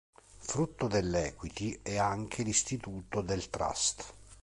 Frutto 0.39 0.87
dell"equity" 0.87 1.77
è 1.83 1.97
anche 1.97 2.41
l'istituto 2.41 3.21
del 3.21 3.51
Trust. 3.51 4.13